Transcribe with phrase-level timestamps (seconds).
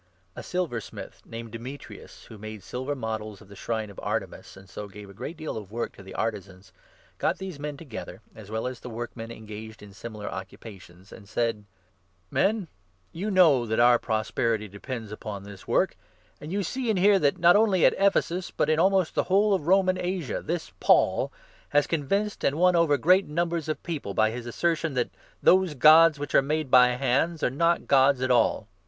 [0.35, 2.27] A silversmith named Demetrius, 24 Ephesus.
[2.27, 5.55] wno made silver models of the shrine of Artemis, and so gave a great deal
[5.55, 6.73] of work to the artisans,
[7.19, 11.29] got these 25 men together, as well as the workmen engaged in similar occupations, and
[11.29, 11.65] said:
[12.31, 12.67] "Men,
[13.11, 16.41] you know that our prosperity depends upon this 252 THE ACTS, 19 2O.
[16.41, 19.13] work, and you see and hear that not only at Ephesus, but 26 in almost
[19.13, 21.31] the whole of Roman Asia, this Paul
[21.69, 25.11] has convinced and won over great numbers of people, by his assertion that
[25.43, 28.67] those Gods which are made by hands are not Gods at all.